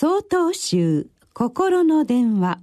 [0.00, 2.60] 総統集心の電話。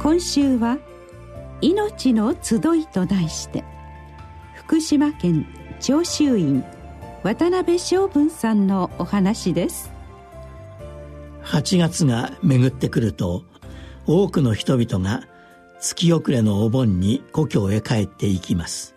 [0.00, 0.78] 今週は
[1.60, 3.64] 「命の集い」と題して
[4.54, 5.44] 福島県
[5.80, 6.62] 長州院
[7.24, 9.90] 渡辺昌文さんのお話です。
[11.42, 13.42] 8月が巡ってくると
[14.06, 15.26] 多くの人々が
[15.80, 18.94] 月遅れのお盆に故郷へ帰っていきます。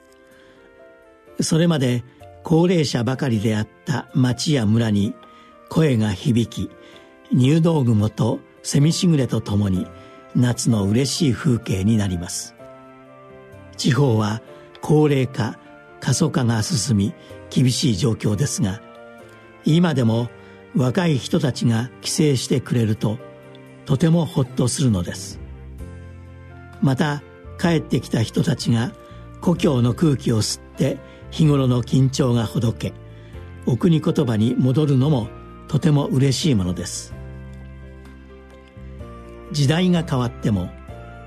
[1.41, 2.03] それまで
[2.43, 5.15] 高齢者ばかりであった町や村に
[5.69, 6.71] 声が響き
[7.31, 9.87] 入道雲と蝉しぐれとともに
[10.35, 12.55] 夏の嬉しい風景になります。
[13.77, 14.41] 地方は
[14.81, 15.57] 高齢化
[16.01, 17.13] 過疎化が進み
[17.49, 18.81] 厳しい状況ですが
[19.63, 20.29] 今でも
[20.75, 23.17] 若い人たちが帰省してくれると
[23.85, 25.39] とてもほっとするのです。
[26.81, 27.23] また
[27.59, 28.91] 帰ってきた人たちが
[29.41, 30.97] 故郷の空気を吸って
[31.31, 32.93] 日頃の緊張がほどけ
[33.65, 35.27] お国言葉に戻るのも
[35.69, 37.13] とても嬉しいものです。
[39.51, 40.69] 時代が変わっても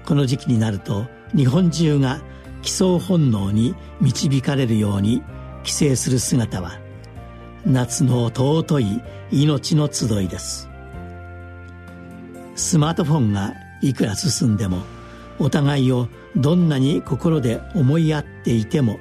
[0.05, 2.21] この時期になると日本中が
[2.61, 5.23] 基礎本能に導かれるように
[5.65, 6.79] 帰省する姿は
[7.65, 10.69] 夏の尊い命の集いです。
[12.57, 14.83] スマートフォンがいくら進んでも
[15.39, 18.99] お互いをどんなに心で思い合っていても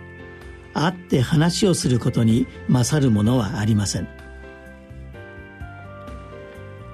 [0.73, 4.20] 会って話をすることに勝るものはありません。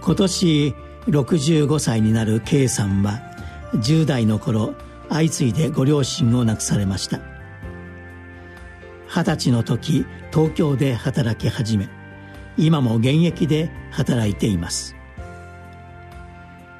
[0.07, 0.73] 今年
[1.07, 3.19] 65歳になる K さんは
[3.73, 4.73] 10代の頃
[5.09, 7.19] 相次いでご両親を亡くされました。
[9.09, 11.89] 二十歳の時東京で働き始め
[12.55, 14.95] 今も現役で働いています。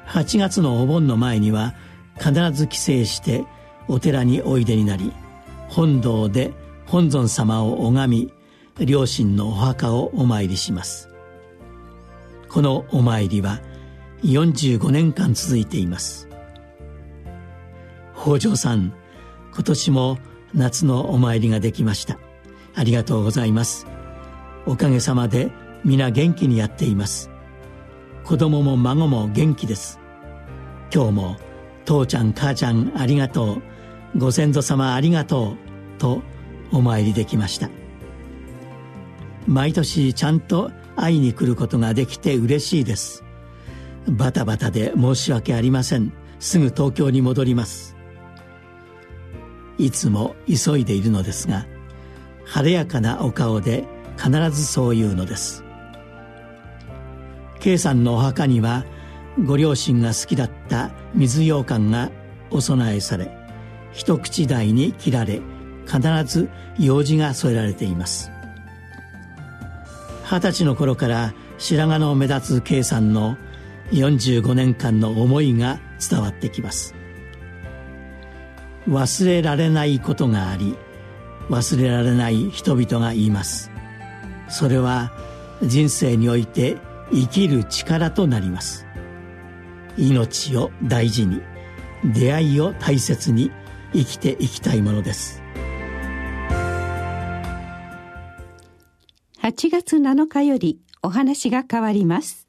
[0.06, 1.74] 8月のお盆の前には
[2.16, 3.44] 必ず帰省して
[3.88, 5.12] お寺においでになり
[5.68, 6.54] 本堂で
[6.86, 8.32] 本尊様を拝
[8.78, 11.10] み両親のお墓をお参りします。
[12.48, 13.60] このお参りは
[14.22, 16.28] 45年間続いています。
[18.20, 18.94] 北条さん
[19.54, 20.18] 今年も
[20.54, 22.18] 夏のお参りができました。
[22.74, 23.86] ありがとうございます。
[24.66, 25.50] おかげさまで
[25.84, 27.30] 皆元気にやっています。
[28.24, 30.00] 子供も孫も元気です。
[30.92, 31.36] 今日も
[31.84, 33.62] 父ちゃん母ちゃんありがとう。
[34.18, 35.98] ご先祖様ありがとう。
[35.98, 36.22] と
[36.72, 37.68] お参りできました。
[39.46, 40.70] 毎年ちゃんと
[41.00, 43.24] 会いに来ることができて嬉しいです。
[44.08, 46.12] バタバタで申し訳ありません。
[46.38, 47.96] すぐ東京に戻ります。
[49.78, 51.64] いつも急いでいるのですが
[52.44, 53.84] 晴れやかなお顔で
[54.16, 55.64] 必ずそう言うのです。
[57.60, 58.84] K さんのお墓には
[59.44, 62.10] ご両親が好きだった水羊羹が
[62.50, 63.30] お供えされ
[63.92, 65.40] 一口大に切られ
[65.86, 66.48] 必ず
[66.78, 68.30] 用事が添えられています。
[70.30, 73.38] 二十歳の頃から白髪の目立つ K さんの
[73.92, 76.94] 45年間の思いが伝わってきます。
[78.86, 80.76] 忘れられないことがあり
[81.48, 83.70] 忘れられない人々が言います。
[84.50, 85.12] それは
[85.62, 86.76] 人生において
[87.10, 88.86] 生きる力となります。
[89.96, 91.40] 命を大事に
[92.04, 93.50] 出会いを大切に
[93.94, 95.42] 生きていきたいものです。
[99.48, 102.47] 8月7日よりお話が変わります。